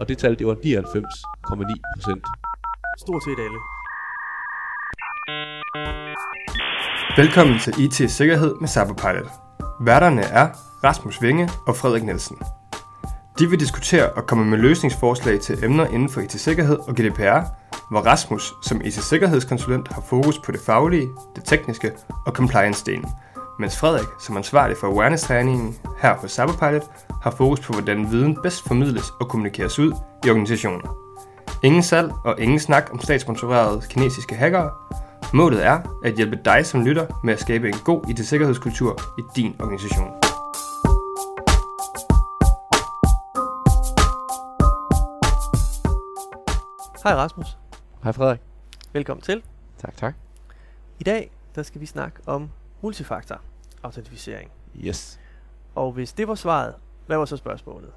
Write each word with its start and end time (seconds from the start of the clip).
Og 0.00 0.08
det 0.08 0.18
tal, 0.18 0.38
det 0.38 0.46
var 0.46 0.54
99,9 0.54 0.60
procent. 1.96 2.24
Stort 2.98 3.24
set 3.24 3.38
alle. 3.38 3.60
Velkommen 7.16 7.58
til 7.58 7.72
IT 7.84 8.10
Sikkerhed 8.10 8.54
med 8.60 8.68
Cyberpilot. 8.68 9.30
Værterne 9.80 10.22
er 10.22 10.48
Rasmus 10.84 11.22
Vinge 11.22 11.50
og 11.66 11.76
Frederik 11.76 12.02
Nielsen. 12.02 12.36
De 13.38 13.50
vil 13.50 13.60
diskutere 13.60 14.12
og 14.12 14.26
komme 14.26 14.44
med 14.44 14.58
løsningsforslag 14.58 15.40
til 15.40 15.64
emner 15.64 15.86
inden 15.86 16.08
for 16.08 16.20
IT-sikkerhed 16.20 16.76
og 16.76 16.94
GDPR, 16.94 17.40
hvor 17.90 18.00
Rasmus 18.00 18.52
som 18.62 18.80
IT-sikkerhedskonsulent 18.84 19.92
har 19.92 20.02
fokus 20.08 20.38
på 20.38 20.52
det 20.52 20.60
faglige, 20.60 21.08
det 21.36 21.44
tekniske 21.44 21.92
og 22.26 22.32
compliance-delen, 22.38 23.08
mens 23.58 23.78
Frederik 23.78 24.08
som 24.20 24.36
ansvarlig 24.36 24.76
for 24.76 24.86
awareness-træningen 24.86 25.76
her 26.02 26.14
hos 26.14 26.32
Cyberpilot 26.32 26.82
har 27.24 27.30
fokus 27.30 27.60
på, 27.60 27.72
hvordan 27.72 28.10
viden 28.10 28.42
bedst 28.42 28.68
formidles 28.68 29.10
og 29.20 29.28
kommunikeres 29.28 29.78
ud 29.78 29.92
i 30.26 30.30
organisationen. 30.30 30.82
Ingen 31.62 31.82
salg 31.82 32.12
og 32.24 32.40
ingen 32.40 32.60
snak 32.60 32.90
om 32.92 33.00
statssponsorerede 33.00 33.82
kinesiske 33.90 34.34
hackere. 34.34 34.70
Målet 35.34 35.66
er 35.66 36.00
at 36.04 36.14
hjælpe 36.14 36.38
dig 36.44 36.66
som 36.66 36.84
lytter 36.84 37.20
med 37.24 37.34
at 37.34 37.40
skabe 37.40 37.68
en 37.68 37.74
god 37.84 38.08
IT-sikkerhedskultur 38.10 39.00
i 39.18 39.22
din 39.36 39.56
organisation. 39.60 40.08
Hej 47.04 47.14
Rasmus. 47.14 47.58
Hej 48.02 48.12
Frederik. 48.12 48.40
Velkommen 48.92 49.22
til. 49.22 49.42
Tak, 49.78 49.96
tak. 49.96 50.14
I 50.98 51.04
dag 51.04 51.30
der 51.54 51.62
skal 51.62 51.80
vi 51.80 51.86
snakke 51.86 52.18
om 52.26 52.50
multifaktor 52.82 53.40
autentisering. 53.82 54.50
Yes. 54.76 55.20
Og 55.74 55.92
hvis 55.92 56.12
det 56.12 56.28
var 56.28 56.34
svaret, 56.34 56.74
hvad 57.06 57.16
var 57.16 57.24
så 57.24 57.36
spørgsmålet? 57.36 57.90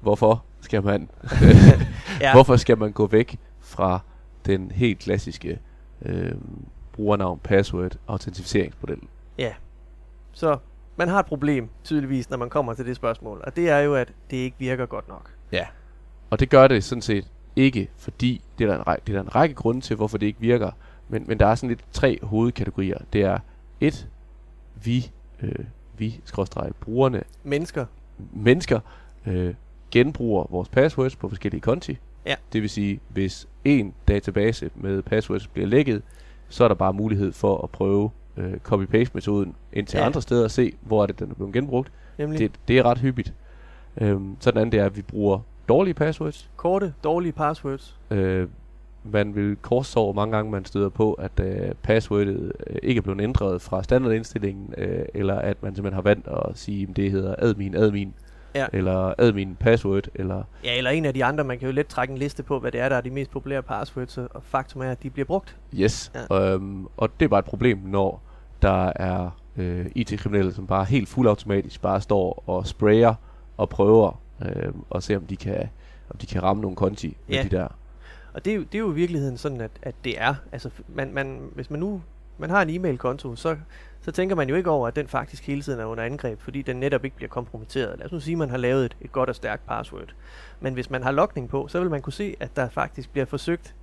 Hvorfor 0.00 0.44
skal 0.60 0.82
man, 0.84 1.08
Ja, 2.20 2.32
hvorfor 2.34 2.56
skal 2.56 2.78
man 2.78 2.92
gå 2.92 3.06
væk 3.06 3.38
fra 3.60 4.00
den 4.46 4.70
helt 4.70 4.98
klassiske 4.98 5.58
øh, 6.02 6.32
brugernavn, 6.92 7.38
password, 7.38 7.96
autentiseringsmodel? 8.08 8.98
ja. 9.38 9.52
Så 10.34 10.58
man 10.96 11.08
har 11.08 11.18
et 11.18 11.26
problem 11.26 11.68
tydeligvis, 11.84 12.30
når 12.30 12.36
man 12.36 12.50
kommer 12.50 12.74
til 12.74 12.86
det 12.86 12.96
spørgsmål. 12.96 13.40
Og 13.44 13.56
det 13.56 13.70
er 13.70 13.78
jo, 13.78 13.94
at 13.94 14.12
det 14.30 14.36
ikke 14.36 14.56
virker 14.58 14.86
godt 14.86 15.08
nok. 15.08 15.30
Ja. 15.52 15.66
Og 16.30 16.40
det 16.40 16.50
gør 16.50 16.68
det 16.68 16.84
sådan 16.84 17.02
set 17.02 17.26
ikke, 17.56 17.88
fordi 17.96 18.44
det 18.58 18.64
er 18.64 18.68
der 18.68 18.78
en, 18.78 18.86
række, 18.86 19.02
det 19.06 19.12
er 19.12 19.16
der 19.16 19.22
en 19.22 19.34
række 19.34 19.54
grunde 19.54 19.80
til, 19.80 19.96
hvorfor 19.96 20.18
det 20.18 20.26
ikke 20.26 20.40
virker. 20.40 20.70
Men, 21.08 21.24
men 21.26 21.40
der 21.40 21.46
er 21.46 21.54
sådan 21.54 21.68
lidt 21.68 21.84
tre 21.92 22.18
hovedkategorier. 22.22 22.98
Det 23.12 23.22
er 23.22 23.38
et, 23.80 24.08
vi, 24.84 25.10
øh, 25.42 25.64
vi, 25.98 26.20
skråstreg, 26.24 26.72
brugerne, 26.80 27.22
Mennesker. 27.44 27.86
Mennesker, 28.32 28.80
øh, 29.26 29.54
genbruger 29.90 30.46
vores 30.50 30.68
passwords 30.68 31.16
på 31.16 31.28
forskellige 31.28 31.60
konti. 31.60 31.98
Ja. 32.26 32.34
Det 32.52 32.62
vil 32.62 32.70
sige, 32.70 33.00
hvis 33.08 33.48
en 33.64 33.94
database 34.08 34.70
med 34.74 35.02
passwords 35.02 35.46
bliver 35.46 35.66
lækket, 35.68 36.02
så 36.48 36.64
er 36.64 36.68
der 36.68 36.74
bare 36.74 36.92
mulighed 36.92 37.32
for 37.32 37.62
at 37.62 37.70
prøve 37.70 38.10
øh, 38.36 38.58
copy-paste-metoden 38.58 39.54
ind 39.72 39.86
til 39.86 39.98
Ja. 39.98 40.06
andre 40.06 40.22
steder 40.22 40.44
og 40.44 40.50
se, 40.50 40.72
hvor 40.80 41.02
er 41.02 41.06
det, 41.06 41.18
den 41.18 41.30
er 41.30 41.34
blevet 41.34 41.52
genbrugt. 41.52 41.92
Nemlig 42.18 42.38
Det, 42.38 42.52
det 42.68 42.78
er 42.78 42.82
ret 42.82 42.98
hyppigt. 42.98 43.34
Øhm, 44.00 44.36
så 44.40 44.50
den 44.50 44.58
anden 44.58 44.72
det 44.72 44.80
er, 44.80 44.84
at 44.86 44.96
vi 44.96 45.02
bruger 45.02 45.38
dårlige 45.68 45.94
passwords. 45.94 46.50
korte, 46.56 46.94
dårlige 47.04 47.32
passwords. 47.32 47.98
Øh, 48.10 48.48
man 49.04 49.34
vil 49.34 49.56
korssove 49.56 50.14
mange 50.14 50.36
gange, 50.36 50.50
man 50.50 50.64
støder 50.64 50.88
på, 50.88 51.12
at 51.12 51.40
øh, 51.40 51.72
passwordet 51.82 52.52
øh, 52.66 52.76
ikke 52.82 52.98
er 52.98 53.02
blevet 53.02 53.20
ændret 53.20 53.62
fra 53.62 53.82
standardindstillingen, 53.82 54.74
øh, 54.76 55.04
eller 55.14 55.34
at 55.38 55.62
man 55.62 55.74
simpelthen 55.74 55.94
har 55.94 56.02
valgt 56.02 56.28
at 56.28 56.42
sige, 56.58 56.86
at 56.90 56.96
det 56.96 57.10
hedder 57.10 57.34
admin, 57.38 57.74
admin, 57.74 58.14
Ja. 58.54 58.66
eller 58.72 59.14
admin 59.18 59.56
password, 59.60 60.08
eller 60.14 60.42
Ja, 60.64 60.76
eller 60.78 60.90
en 60.90 61.04
af 61.04 61.14
de 61.14 61.24
andre. 61.24 61.44
Man 61.44 61.58
kan 61.58 61.68
jo 61.68 61.72
let 61.74 61.86
trække 61.86 62.12
en 62.12 62.18
liste 62.18 62.42
på, 62.42 62.58
hvad 62.58 62.72
det 62.72 62.80
er, 62.80 62.88
der 62.88 62.96
er 62.96 63.00
de 63.00 63.10
mest 63.10 63.30
populære 63.30 63.62
passwords. 63.62 64.18
Og 64.18 64.42
faktum 64.42 64.82
er, 64.82 64.90
at 64.90 65.02
de 65.02 65.10
bliver 65.10 65.26
brugt. 65.26 65.56
yes. 65.74 66.12
Ja. 66.30 66.54
Øhm, 66.54 66.86
og 66.96 67.10
det 67.20 67.24
er 67.24 67.28
bare 67.28 67.38
et 67.38 67.44
problem, 67.44 67.78
når 67.84 68.22
der 68.62 68.92
er 68.96 69.30
øh, 69.56 69.86
IT-kriminelle, 69.94 70.52
som 70.52 70.66
bare 70.66 70.84
helt 70.84 71.08
fuldautomatisk 71.08 71.82
bare 71.82 72.00
står 72.00 72.42
og 72.46 72.66
sprayer 72.66 73.14
og 73.56 73.68
prøver 73.68 74.20
øh, 74.46 74.72
at 74.94 75.02
se, 75.02 75.16
om 75.16 75.22
de 75.26 75.36
kan, 75.36 75.68
om 76.10 76.16
de 76.16 76.26
kan 76.26 76.42
ramme 76.42 76.60
nogle 76.62 76.76
konti 76.76 77.16
med 77.28 77.36
Ja. 77.36 77.42
de 77.42 77.48
der. 77.48 77.68
Og 78.34 78.44
det 78.44 78.50
er, 78.50 78.54
jo, 78.54 78.62
det 78.62 78.74
er 78.74 78.78
jo 78.78 78.90
i 78.90 78.94
virkeligheden 78.94 79.38
sådan, 79.38 79.60
at, 79.60 79.70
at 79.82 79.94
det 80.04 80.20
er. 80.20 80.34
Altså, 80.52 80.70
man, 80.88 81.14
man, 81.14 81.48
hvis 81.54 81.70
man 81.70 81.80
nu 81.80 82.02
man 82.38 82.50
har 82.50 82.62
en 82.62 82.70
e-mail-konto, 82.70 83.36
så, 83.36 83.56
så 84.00 84.12
tænker 84.12 84.36
man 84.36 84.48
jo 84.48 84.54
ikke 84.54 84.70
over, 84.70 84.88
at 84.88 84.96
den 84.96 85.08
faktisk 85.08 85.46
hele 85.46 85.62
tiden 85.62 85.80
er 85.80 85.84
under 85.84 86.04
angreb, 86.04 86.40
fordi 86.40 86.62
den 86.62 86.76
netop 86.76 87.04
ikke 87.04 87.16
bliver 87.16 87.28
kompromitteret. 87.28 87.98
Lad 87.98 88.06
os 88.06 88.12
nu 88.12 88.20
sige, 88.20 88.32
at 88.34 88.38
man 88.38 88.50
har 88.50 88.56
lavet 88.56 88.84
et, 88.84 88.96
et 89.00 89.12
godt 89.12 89.28
og 89.28 89.34
stærkt 89.34 89.66
password. 89.66 90.14
Men 90.60 90.74
hvis 90.74 90.90
man 90.90 91.02
har 91.02 91.10
logning 91.10 91.48
på, 91.48 91.68
så 91.68 91.80
vil 91.80 91.90
man 91.90 92.02
kunne 92.02 92.12
se, 92.12 92.34
at 92.40 92.56
der 92.56 92.68
faktisk 92.68 93.10
bliver 93.12 93.24
forsøgt 93.24 93.74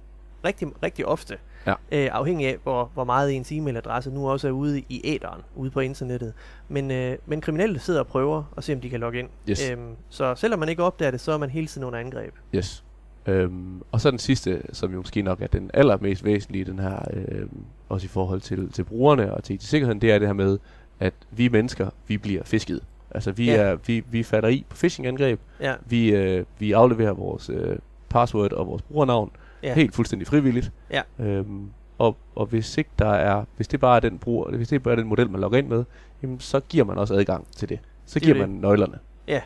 rigtig, 0.46 0.68
rigtig 0.84 1.06
ofte, 1.06 1.38
Ja. 1.68 1.72
øh, 1.92 2.10
afhængig 2.12 2.48
af, 2.48 2.58
hvor, 2.64 2.92
hvor 2.94 3.04
meget 3.04 3.36
ens 3.36 3.52
e-mailadresse 3.52 4.10
nu 4.12 4.30
også 4.30 4.48
er 4.48 4.52
ude 4.52 4.80
i 4.90 5.02
æderen, 5.04 5.42
ude 5.56 5.72
på 5.72 5.80
internettet. 5.80 6.34
Men, 6.68 6.92
øh, 6.92 7.18
men 7.26 7.42
kriminelle 7.42 7.80
sidder 7.80 8.00
og 8.00 8.08
prøver 8.08 8.44
at 8.58 8.64
se, 8.64 8.74
om 8.74 8.82
de 8.82 8.90
kan 8.90 9.00
logge 9.00 9.20
ind. 9.20 9.30
Yes. 9.50 9.70
Øhm, 9.70 9.96
så 10.10 10.36
selvom 10.36 10.60
man 10.60 10.70
ikke 10.70 10.84
opdager 10.84 11.12
det, 11.12 11.20
så 11.22 11.32
er 11.32 11.38
man 11.38 11.50
hele 11.50 11.68
tiden 11.68 11.88
under 11.88 12.00
angreb. 12.00 12.34
Yes. 12.56 12.84
Øhm, 13.30 13.84
og 13.92 14.02
så 14.02 14.12
den 14.12 14.20
sidste, 14.20 14.62
som 14.74 14.92
jo 14.92 14.98
måske 14.98 15.22
nok 15.22 15.42
er 15.42 15.48
den 15.48 15.72
allermest 15.74 16.24
væsentlige, 16.24 16.66
den 16.66 16.80
her, 16.80 17.00
øhm, 17.14 17.64
også 17.90 18.06
i 18.06 18.08
forhold 18.08 18.42
til, 18.42 18.72
til 18.72 18.84
brugerne 18.84 19.34
og 19.34 19.44
til 19.44 19.54
IT-sikkerheden, 19.56 20.02
det 20.02 20.12
er 20.12 20.20
det 20.20 20.28
her 20.28 20.34
med, 20.34 20.58
at 21.00 21.14
vi 21.32 21.48
mennesker, 21.48 21.90
vi 22.08 22.18
bliver 22.18 22.44
fisket. 22.44 22.80
Altså 23.12 23.32
vi, 23.32 23.46
Ja. 23.46 23.56
er, 23.56 23.76
vi, 23.88 24.04
vi 24.12 24.24
falder 24.24 24.48
i 24.50 24.66
på 24.70 24.76
phishing-angreb, 24.78 25.40
Ja, 25.62 25.74
vi, 25.86 26.10
øh, 26.16 26.46
vi 26.60 26.72
afleverer 26.72 27.14
vores 27.14 27.50
øh, 27.50 27.78
password 28.10 28.54
og 28.54 28.68
vores 28.68 28.82
brugernavn 28.82 29.32
ja. 29.64 29.74
helt 29.74 29.96
fuldstændig 29.96 30.28
frivilligt. 30.28 30.72
Ja. 30.92 31.02
Øhm, 31.20 31.70
og, 31.98 32.18
og 32.36 32.46
hvis 32.46 32.78
ikke 32.78 32.90
der 33.00 33.10
er, 33.10 33.44
hvis 33.56 33.68
det 33.68 33.80
bare 33.80 33.96
er 33.96 34.00
den 34.00 34.18
bruger, 34.18 34.50
hvis 34.58 34.68
det 34.68 34.84
bare 34.84 34.92
er 34.92 34.96
den 34.96 35.08
model, 35.08 35.30
man 35.30 35.42
logger 35.42 35.58
ind 35.58 35.68
med, 35.68 35.84
jamen, 36.24 36.40
så 36.40 36.60
giver 36.60 36.86
man 36.86 36.98
også 36.98 37.14
adgang 37.14 37.48
til 37.56 37.70
det. 37.70 37.80
Så 38.06 38.20
Det 38.20 38.22
er 38.30 38.34
giver 38.34 38.46
det. 38.46 38.50
man 38.50 38.60
nøglerne. 38.62 39.00
Ja. 39.28 39.42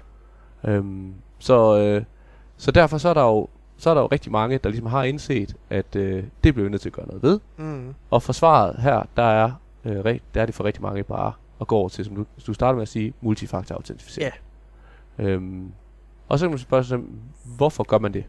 Øhm, 0.68 1.14
så, 1.40 1.78
øh, 1.80 2.04
så 2.58 2.72
derfor 2.72 2.98
så 2.98 3.10
er 3.10 3.14
der 3.14 3.24
jo 3.24 3.48
så 3.78 3.90
er 3.90 3.94
der 3.94 4.02
jo 4.02 4.08
rigtig 4.08 4.32
mange, 4.32 4.58
der 4.58 4.70
ligesom 4.70 4.88
har 4.88 5.04
indset, 5.04 5.56
at 5.70 5.96
øh, 5.96 6.24
det 6.44 6.54
bliver 6.54 6.64
vi 6.64 6.70
nødt 6.70 6.82
til 6.82 6.90
at 6.90 6.94
gøre 6.94 7.08
noget 7.08 7.24
ved. 7.24 7.40
Mm. 7.58 7.94
Og 8.10 8.24
forsvaret 8.24 8.76
her, 8.80 9.04
der 9.18 9.24
er, 9.24 9.52
øh, 9.86 10.20
der 10.34 10.42
er 10.42 10.46
det 10.46 10.56
for 10.56 10.64
rigtig 10.64 10.82
mange 10.82 11.04
bare 11.04 11.34
at 11.62 11.68
gå 11.68 11.76
over 11.76 11.90
til, 11.90 12.06
som 12.06 12.16
du, 12.16 12.26
du 12.48 12.54
starter 12.54 12.76
med 12.76 12.82
at 12.82 12.88
sige, 12.88 13.14
multifaktor 13.22 13.76
autentisering. 13.76 14.34
Øhm, 15.20 15.72
og 16.30 16.40
så 16.40 16.46
kan 16.46 16.52
man 16.52 16.60
spørge 16.60 16.84
sig, 16.84 17.00
hvorfor 17.58 17.84
gør 17.84 17.98
man 18.00 18.14
det? 18.14 18.26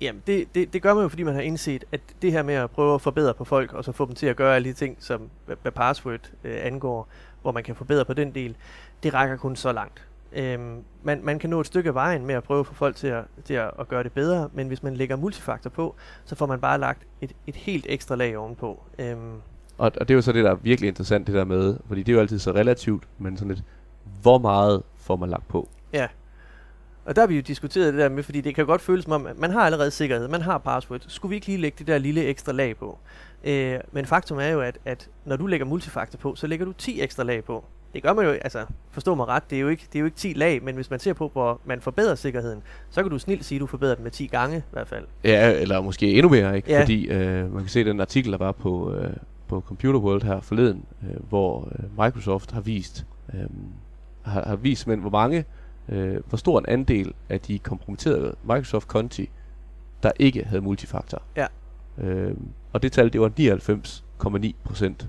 Jamen, 0.00 0.22
det, 0.26 0.54
det, 0.54 0.72
det 0.72 0.82
gør 0.82 0.94
man 0.94 1.02
jo, 1.02 1.08
fordi 1.08 1.22
man 1.22 1.34
har 1.34 1.40
indset, 1.40 1.84
at 1.92 2.00
det 2.22 2.32
her 2.32 2.42
med 2.42 2.54
at 2.54 2.70
prøve 2.70 2.94
at 2.94 3.00
forbedre 3.00 3.34
på 3.34 3.44
folk, 3.44 3.72
og 3.72 3.84
så 3.84 3.92
få 3.92 4.06
dem 4.06 4.14
til 4.14 4.26
at 4.26 4.36
gøre 4.36 4.56
alle 4.56 4.68
de 4.68 4.74
ting, 4.74 4.96
som 4.98 5.28
hvad 5.62 5.72
password 5.72 6.30
øh, 6.44 6.58
angår, 6.62 7.08
hvor 7.42 7.52
man 7.52 7.62
kan 7.62 7.74
forbedre 7.74 8.04
på 8.04 8.12
den 8.12 8.34
del, 8.34 8.56
det 9.02 9.14
rækker 9.14 9.36
kun 9.36 9.56
så 9.56 9.72
langt. 9.72 10.06
Øhm, 10.32 10.82
man, 11.02 11.20
man 11.24 11.38
kan 11.38 11.50
nå 11.50 11.60
et 11.60 11.66
stykke 11.66 11.88
af 11.88 11.94
vejen 11.94 12.26
med 12.26 12.34
at 12.34 12.42
prøve 12.42 12.60
at 12.60 12.66
få 12.66 12.74
folk 12.74 12.96
til 12.96 13.06
at, 13.06 13.24
til 13.44 13.54
at, 13.54 13.70
at 13.80 13.88
gøre 13.88 14.02
det 14.02 14.12
bedre, 14.12 14.48
men 14.52 14.68
hvis 14.68 14.82
man 14.82 14.94
lægger 14.96 15.16
multifaktor 15.16 15.70
på, 15.70 15.94
så 16.24 16.34
får 16.34 16.46
man 16.46 16.60
bare 16.60 16.78
lagt 16.78 17.02
et, 17.20 17.32
et 17.46 17.56
helt 17.56 17.86
ekstra 17.88 18.14
lag 18.16 18.36
ovenpå. 18.38 18.82
Øhm, 18.98 19.32
Og, 19.78 19.92
og 20.00 20.08
det 20.08 20.10
er 20.10 20.14
jo 20.14 20.22
så 20.22 20.32
det, 20.32 20.44
der 20.44 20.50
er 20.50 20.54
virkelig 20.54 20.88
interessant, 20.88 21.26
det 21.26 21.34
der 21.34 21.44
med, 21.44 21.76
fordi 21.88 22.02
det 22.02 22.12
er 22.12 22.14
jo 22.14 22.20
altid 22.20 22.38
så 22.38 22.52
relativt, 22.52 23.02
men 23.18 23.36
sådan 23.36 23.54
lidt, 23.54 23.64
hvor 24.22 24.38
meget 24.38 24.82
får 24.96 25.16
man 25.16 25.30
lagt 25.30 25.48
på? 25.48 25.68
Ja. 25.92 26.06
Og 27.04 27.16
der 27.16 27.22
har 27.22 27.26
vi 27.26 27.36
jo 27.36 27.40
diskuteret 27.40 27.92
det 27.94 28.00
der 28.00 28.08
med, 28.08 28.22
fordi 28.22 28.40
det 28.40 28.54
kan 28.54 28.66
godt 28.66 28.80
føles 28.80 29.04
som 29.04 29.12
om, 29.12 29.26
at 29.26 29.38
man 29.38 29.50
har 29.50 29.60
allerede 29.60 29.90
sikkerhed, 29.90 30.28
man 30.28 30.42
har 30.42 30.58
password. 30.58 31.00
Skulle 31.06 31.30
vi 31.30 31.34
ikke 31.34 31.46
lige 31.46 31.58
lægge 31.58 31.76
det 31.78 31.86
der 31.86 31.98
lille 31.98 32.24
ekstra 32.24 32.52
lag 32.52 32.76
på? 32.76 32.98
Øh, 33.44 33.78
men 33.92 34.06
faktum 34.06 34.38
er 34.38 34.48
jo, 34.48 34.60
at, 34.60 34.78
at 34.84 35.08
når 35.24 35.36
du 35.36 35.46
lægger 35.46 35.66
multifaktor 35.66 36.18
på, 36.18 36.34
så 36.34 36.46
lægger 36.46 36.66
du 36.66 36.72
10 36.72 37.00
ekstra 37.02 37.22
lag 37.22 37.44
på. 37.44 37.64
Det 37.94 38.02
gør 38.02 38.12
man 38.12 38.24
jo, 38.24 38.30
altså 38.30 38.66
forstå 38.90 39.14
mig 39.14 39.26
ret, 39.28 39.50
det 39.50 39.56
er, 39.56 39.60
jo 39.60 39.68
ikke, 39.68 39.86
det 39.92 39.94
er 39.94 40.00
jo 40.00 40.04
ikke 40.04 40.16
10 40.16 40.32
lag, 40.32 40.62
men 40.62 40.74
hvis 40.74 40.90
man 40.90 41.00
ser 41.00 41.12
på, 41.12 41.28
hvor 41.32 41.60
man 41.64 41.80
forbedrer 41.80 42.14
sikkerheden, 42.14 42.62
så 42.90 43.02
kan 43.02 43.10
du 43.10 43.18
snilt 43.18 43.44
sige, 43.44 43.56
at 43.56 43.60
du 43.60 43.66
forbedrer 43.66 43.94
den 43.94 44.04
med 44.04 44.10
10 44.10 44.26
gange 44.26 44.56
i 44.58 44.72
hvert 44.72 44.88
fald. 44.88 45.04
Ja, 45.24 45.52
eller 45.52 45.80
måske 45.80 46.12
endnu 46.12 46.28
mere, 46.28 46.56
ikke? 46.56 46.72
Ja. 46.72 46.80
Fordi 46.80 47.08
øh, 47.08 47.52
man 47.52 47.62
kan 47.62 47.68
se 47.68 47.84
den 47.84 48.00
artikel, 48.00 48.32
der 48.32 48.38
var 48.38 48.52
på, 48.52 48.94
øh, 48.94 49.16
på 49.48 49.60
Computer 49.60 50.00
World 50.00 50.22
her 50.22 50.40
forleden, 50.40 50.84
øh, 51.02 51.28
hvor 51.28 51.68
øh, 51.78 52.04
Microsoft 52.04 52.50
har 52.50 52.60
vist, 52.60 53.06
øh, 53.34 53.40
har, 54.22 54.48
har 54.48 54.56
vist 54.56 54.82
simpelthen, 54.82 55.00
hvor 55.00 55.18
mange, 55.18 55.44
øh, 55.88 56.16
hvor 56.28 56.36
stor 56.38 56.58
en 56.58 56.66
andel 56.68 57.14
af 57.28 57.40
de 57.40 57.58
kompromitterede 57.58 58.34
Microsoft-konti, 58.42 59.30
der 60.02 60.12
ikke 60.18 60.44
havde 60.44 60.62
multifaktor. 60.62 61.22
Ja. 61.36 61.46
Øh, 61.98 62.34
og 62.72 62.82
det 62.82 62.92
tal, 62.92 63.12
det 63.12 63.20
var 63.20 63.28
99,9 64.48 64.52
procent. 64.64 65.08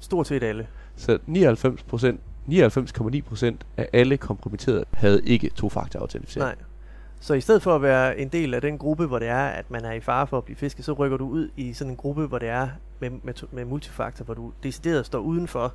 Stort 0.00 0.26
set 0.26 0.42
alle. 0.42 0.66
Så 0.98 1.18
99 1.26 1.82
procent 1.82 2.20
99,9 2.48 3.20
procent 3.20 3.66
af 3.76 3.88
alle 3.92 4.16
kompromitterede 4.16 4.84
havde 4.92 5.22
ikke 5.24 5.50
to-faktor 5.50 6.00
autentisering. 6.00 6.46
Nej. 6.46 6.64
Så 7.20 7.34
i 7.34 7.40
stedet 7.40 7.62
for 7.62 7.74
at 7.74 7.82
være 7.82 8.18
en 8.18 8.28
del 8.28 8.54
af 8.54 8.60
den 8.60 8.78
gruppe, 8.78 9.06
hvor 9.06 9.18
det 9.18 9.28
er, 9.28 9.46
at 9.46 9.70
man 9.70 9.84
er 9.84 9.92
i 9.92 10.00
fare 10.00 10.26
for 10.26 10.38
at 10.38 10.44
blive 10.44 10.56
fisket, 10.56 10.84
så 10.84 10.92
rykker 10.92 11.16
du 11.16 11.28
ud 11.28 11.48
i 11.56 11.72
sådan 11.72 11.90
en 11.90 11.96
gruppe, 11.96 12.26
hvor 12.26 12.38
det 12.38 12.48
er 12.48 12.68
med, 13.00 13.10
med, 13.22 13.34
med 13.52 13.64
multifaktor, 13.64 14.24
hvor 14.24 14.34
du 14.34 14.52
decideret 14.62 15.06
står 15.06 15.18
uden 15.18 15.48
for 15.48 15.74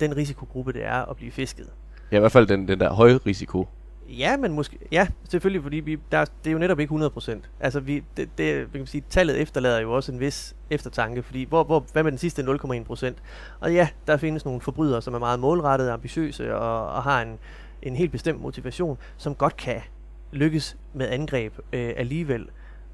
den 0.00 0.16
risikogruppe, 0.16 0.72
det 0.72 0.84
er 0.84 1.10
at 1.10 1.16
blive 1.16 1.30
fisket. 1.30 1.66
Ja, 2.12 2.16
i 2.16 2.20
hvert 2.20 2.32
fald 2.32 2.46
den, 2.46 2.68
den 2.68 2.80
der 2.80 2.92
høje 2.92 3.16
risiko 3.16 3.68
Ja, 4.08 4.36
men 4.36 4.52
måske, 4.52 4.78
ja, 4.92 5.08
selvfølgelig, 5.28 5.62
fordi 5.62 5.76
vi, 5.76 5.98
der, 6.12 6.24
det 6.24 6.50
er 6.50 6.52
jo 6.52 6.58
netop 6.58 6.80
ikke 6.80 6.94
100%. 6.94 7.38
Altså, 7.60 7.80
vi, 7.80 8.02
det, 8.16 8.28
det, 8.38 8.74
vi 8.74 8.78
kan 8.78 8.86
sige, 8.86 9.04
tallet 9.10 9.40
efterlader 9.40 9.80
jo 9.80 9.92
også 9.92 10.12
en 10.12 10.20
vis 10.20 10.56
eftertanke, 10.70 11.22
fordi 11.22 11.44
hvor, 11.44 11.64
hvor, 11.64 11.84
hvad 11.92 12.02
med 12.02 12.12
den 12.12 12.18
sidste 12.18 12.42
0,1%? 12.42 13.12
Og 13.60 13.74
ja, 13.74 13.88
der 14.06 14.16
findes 14.16 14.44
nogle 14.44 14.60
forbrydere, 14.60 15.02
som 15.02 15.14
er 15.14 15.18
meget 15.18 15.40
målrettede, 15.40 15.92
ambitiøse 15.92 16.56
og, 16.56 16.88
og 16.88 17.02
har 17.02 17.22
en, 17.22 17.38
en 17.82 17.96
helt 17.96 18.12
bestemt 18.12 18.42
motivation, 18.42 18.98
som 19.16 19.34
godt 19.34 19.56
kan 19.56 19.80
lykkes 20.32 20.76
med 20.92 21.08
angreb 21.08 21.54
øh, 21.72 21.92
alligevel. 21.96 22.46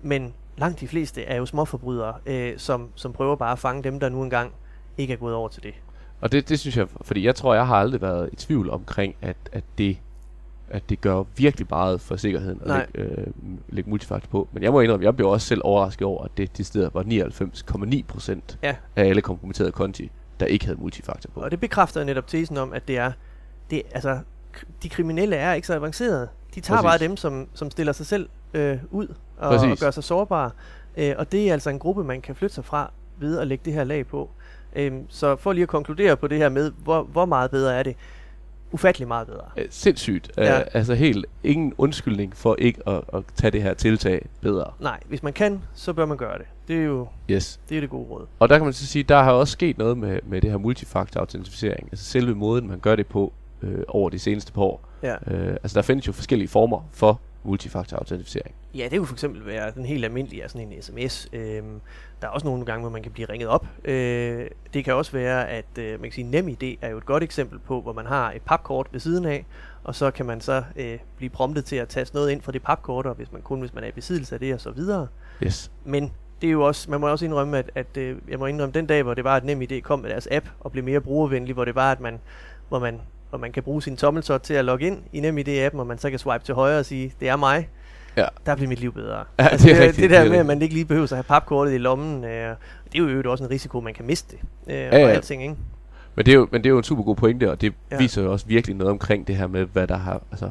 Men 0.03 0.35
langt 0.59 0.81
de 0.81 0.89
fleste 0.89 1.25
er 1.25 1.37
jo 1.37 1.47
småforbrydere, 1.47 2.15
øh, 2.27 2.59
som, 2.59 2.89
som 2.95 3.13
prøver 3.13 3.37
bare 3.37 3.53
at 3.53 3.59
fange 3.59 3.83
dem, 3.83 4.01
der 4.01 4.09
nu 4.09 4.23
engang 4.23 4.53
ikke 4.99 5.13
er 5.13 5.19
gået 5.19 5.35
over 5.35 5.49
til 5.49 5.63
det. 5.63 5.75
Og 6.21 6.33
det, 6.33 6.49
det 6.49 6.61
synes 6.61 6.77
jeg, 6.77 6.87
fordi 7.03 7.27
jeg 7.27 7.35
tror, 7.35 7.55
jeg 7.55 7.67
har 7.67 7.77
aldrig 7.77 8.01
været 8.01 8.31
i 8.33 8.37
tvivl 8.37 8.71
omkring, 8.71 9.17
at, 9.23 9.37
at 9.53 9.65
det 9.79 9.99
at 10.71 10.91
det 10.91 11.01
gør 11.01 11.23
virkelig 11.37 11.67
meget 11.71 12.01
for 12.01 12.17
sikkerheden 12.17 12.61
at 12.65 12.69
lægge, 12.69 13.13
øh, 13.21 13.27
lægge 13.69 13.91
multifaktor 13.91 14.29
på. 14.31 14.49
Men 14.53 14.63
jeg 14.63 14.73
må 14.73 14.81
indrømme, 14.81 15.07
jeg 15.07 15.17
blev 15.17 15.29
også 15.29 15.47
selv 15.47 15.61
overrasket 15.65 16.07
over, 16.07 16.25
at 16.25 16.31
det 16.37 16.53
til 16.53 16.65
stedet 16.65 16.95
var 16.95 17.03
99,9 17.03 18.03
procent 18.09 18.59
ja. 18.63 18.77
af 18.97 19.05
alle 19.05 19.23
kompromitterede 19.23 19.73
konti, 19.73 20.11
der 20.41 20.47
ikke 20.47 20.65
havde 20.65 20.81
multifaktor 20.81 21.31
på. 21.35 21.41
Og 21.41 21.51
det 21.51 21.61
bekræfter 21.61 22.05
netop 22.05 22.27
tesen 22.27 22.57
om, 22.57 22.73
at 22.73 22.89
det 22.89 22.99
er, 22.99 23.13
det, 23.71 23.83
altså, 23.93 24.19
de 24.83 24.89
kriminelle 24.89 25.37
er 25.37 25.55
ikke 25.55 25.67
så 25.67 25.75
avancerede. 25.75 26.29
De 26.55 26.61
tager 26.61 26.83
Præcis. 26.83 27.01
bare 27.01 27.09
dem, 27.09 27.17
som, 27.17 27.49
som 27.55 27.71
stiller 27.71 27.93
sig 27.93 28.07
selv 28.07 28.29
øh, 28.55 28.79
ud 28.91 29.15
og, 29.39 29.49
og 29.49 29.79
gør 29.81 29.91
sig 29.91 30.05
sårbare. 30.05 30.51
Øh, 30.97 31.15
og 31.19 31.33
det 31.33 31.49
er 31.49 31.53
altså 31.53 31.71
en 31.71 31.79
gruppe, 31.79 32.05
man 32.05 32.21
kan 32.21 32.35
flytte 32.35 32.55
sig 32.55 32.65
fra 32.65 32.93
ved 33.19 33.39
at 33.39 33.47
lægge 33.47 33.63
det 33.65 33.73
her 33.73 33.85
lag 33.85 34.07
på. 34.07 34.31
Øh, 34.77 34.93
så 35.09 35.37
for 35.37 35.53
lige 35.53 35.63
at 35.63 35.69
konkludere 35.69 36.17
på 36.17 36.27
det 36.29 36.39
her 36.39 36.49
med, 36.49 36.73
hvor, 36.83 37.03
hvor 37.03 37.25
meget 37.25 37.51
bedre 37.51 37.75
er 37.75 37.83
det, 37.83 37.97
ufattelig 38.73 39.09
meget 39.09 39.27
bedre. 39.27 39.45
Æ, 39.57 39.67
sindssygt. 39.71 40.31
Ja. 40.37 40.61
Æ, 40.61 40.63
altså 40.75 40.95
helt 40.95 41.27
ingen 41.45 41.75
undskyldning 41.79 42.37
for 42.37 42.57
ikke 42.59 42.89
at, 42.89 43.01
at 43.13 43.23
tage 43.35 43.51
det 43.51 43.63
her 43.63 43.75
tiltag 43.75 44.29
bedre. 44.41 44.71
Nej, 44.81 45.01
hvis 45.09 45.23
man 45.23 45.33
kan, 45.33 45.63
så 45.75 45.93
bør 45.93 46.07
man 46.07 46.17
gøre 46.17 46.39
det. 46.39 46.47
Det 46.69 46.77
er 46.77 46.83
jo 46.83 47.09
yes. 47.31 47.61
det, 47.69 47.77
er 47.77 47.81
det 47.81 47.91
gode 47.91 48.07
råd. 48.11 48.27
Og 48.39 48.49
der 48.49 48.59
kan 48.59 48.65
man 48.65 48.73
så 48.73 48.87
sige, 48.87 49.03
der 49.03 49.23
har 49.23 49.33
også 49.33 49.53
sket 49.53 49.79
noget 49.79 49.99
med, 49.99 50.19
med 50.27 50.41
det 50.41 50.51
her 50.51 50.59
multifaktor 50.59 51.21
autentisering. 51.21 51.89
Altså 51.93 52.05
selve 52.05 52.35
måden, 52.35 52.69
man 52.69 52.79
gør 52.79 52.97
det 52.97 53.07
på 53.07 53.33
øh, 53.63 53.83
over 53.89 54.11
de 54.11 54.19
seneste 54.19 54.53
par 54.53 54.63
år. 54.63 54.89
Ja. 55.03 55.15
Øh, 55.27 55.51
altså 55.51 55.75
der 55.75 55.83
findes 55.83 56.07
jo 56.07 56.13
forskellige 56.13 56.49
former 56.49 56.89
for 56.93 57.21
multifaktor 57.45 57.97
autentisering. 57.97 58.55
Ja, 58.75 58.89
det 58.91 58.99
kunne 58.99 59.07
for 59.07 59.15
eksempel 59.15 59.47
være 59.47 59.71
den 59.71 59.85
helt 59.85 60.05
almindelige, 60.05 60.43
altså 60.43 60.59
en 60.59 60.83
sms. 60.83 61.29
Øhm, 61.33 61.81
der 62.23 62.27
er 62.27 62.31
også 62.31 62.47
nogle 62.47 62.65
gange, 62.65 62.81
hvor 62.81 62.91
man 62.91 63.03
kan 63.03 63.13
blive 63.13 63.29
ringet 63.29 63.49
op. 63.49 63.67
Øh, 63.85 64.47
det 64.75 64.85
kan 64.85 64.95
også 64.95 65.13
være, 65.13 65.49
at 65.49 65.79
øh, 65.79 65.91
man 65.91 66.01
kan 66.01 66.13
sige, 66.13 66.31
NemID 66.31 66.77
er 66.81 66.89
jo 66.89 66.99
et 66.99 67.07
godt 67.07 67.23
eksempel 67.23 67.59
på, 67.59 67.81
hvor 67.81 67.93
man 67.93 68.07
har 68.07 68.33
et 68.33 68.43
papkort 68.43 68.87
ved 68.93 69.01
siden 69.01 69.25
af, 69.25 69.47
og 69.85 69.95
så 69.95 70.11
kan 70.11 70.27
man 70.27 70.41
så 70.41 70.63
øh, 70.77 70.99
blive 71.17 71.31
promptet 71.31 71.65
til 71.65 71.77
at 71.77 71.89
taste 71.89 72.15
noget 72.15 72.31
ind 72.31 72.43
fra 72.43 72.53
det 72.53 72.63
papkort, 72.63 73.07
og 73.07 73.15
hvis 73.15 73.33
man 73.33 73.43
kun 73.43 73.61
hvis 73.61 73.75
man 73.75 73.85
er 73.85 73.89
i 73.89 73.93
besiddelse 73.93 74.35
af 74.35 74.41
det 74.41 74.55
og 74.55 74.61
så 74.61 74.71
videre. 74.71 75.07
Yes. 75.43 75.71
Men 75.85 76.13
det 76.41 76.47
er 76.47 76.53
jo 76.53 76.63
også, 76.67 76.91
man 76.91 77.01
må 77.01 77.09
også 77.09 77.25
indrømme, 77.25 77.59
at, 77.59 77.71
at 77.75 77.97
øh, 77.97 78.17
jeg 78.29 78.39
må 78.39 78.47
indrømme 78.47 78.73
den 78.73 78.87
dag, 78.87 79.03
hvor 79.03 79.15
det 79.15 79.25
var, 79.25 79.37
at 79.37 79.45
NemID 79.45 79.81
kom 79.83 79.99
med 79.99 80.11
deres 80.11 80.29
app 80.31 80.49
og 80.61 80.73
blev 80.73 80.85
mere 80.85 81.01
brugervenlig, 81.01 81.55
hvor 81.55 81.65
det 81.65 81.75
var, 81.75 81.93
at 81.93 82.01
man, 82.01 82.21
hvor 82.69 82.79
man, 82.79 83.01
hvor 83.31 83.39
man 83.39 83.53
kan 83.53 83.63
bruge 83.63 83.83
sin 83.83 83.97
tommelsot 83.97 84.41
til 84.41 84.55
at 84.55 84.65
logge 84.65 84.87
ind 84.87 84.99
i 85.13 85.21
NemID-appen, 85.21 85.79
og 85.79 85.87
man 85.87 85.99
så 85.99 86.11
kan 86.11 86.19
swipe 86.19 86.45
til 86.45 86.55
højre 86.55 86.79
og 86.79 86.85
sige, 86.85 87.15
det 87.21 87.29
er 87.29 87.37
mig 87.37 87.69
ja. 88.17 88.27
der 88.47 88.55
bliver 88.55 88.69
mit 88.69 88.81
liv 88.81 88.93
bedre. 88.93 89.25
Ja, 89.39 89.47
altså, 89.47 89.69
det, 89.69 89.77
er 89.77 89.81
rigtigt, 89.81 90.03
det 90.03 90.11
der 90.11 90.23
det 90.23 90.31
med, 90.31 90.39
at 90.39 90.47
man 90.47 90.63
ikke 90.63 90.75
lige 90.75 90.85
behøver 90.85 91.05
at 91.05 91.11
have 91.11 91.23
papkortet 91.23 91.75
i 91.75 91.79
lommen, 91.79 92.25
øh, 92.25 92.31
det 92.31 92.95
er 92.95 92.99
jo 92.99 93.07
øvrigt 93.07 93.27
også 93.27 93.45
en 93.45 93.51
risiko, 93.51 93.81
man 93.81 93.95
kan 93.95 94.07
miste 94.07 94.37
det. 94.37 94.75
Øh, 94.75 94.75
ja, 94.75 94.99
ja. 94.99 95.09
alting, 95.09 95.43
ikke? 95.43 95.57
Men 96.15 96.27
det, 96.27 96.33
er 96.33 96.37
jo, 96.37 96.49
men 96.53 96.63
det 96.63 96.69
er 96.69 96.71
jo 96.71 96.79
en 96.79 96.85
super 96.85 97.03
god 97.03 97.17
pointe, 97.17 97.51
og 97.51 97.61
det 97.61 97.75
ja. 97.91 97.99
viser 97.99 98.23
jo 98.23 98.33
også 98.33 98.47
virkelig 98.47 98.77
noget 98.77 98.91
omkring 98.91 99.27
det 99.27 99.37
her 99.37 99.47
med, 99.47 99.65
hvad 99.65 99.87
der 99.87 99.97
har, 99.97 100.23
altså, 100.31 100.51